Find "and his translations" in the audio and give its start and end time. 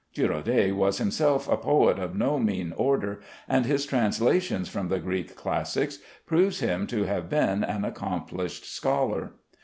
3.47-4.67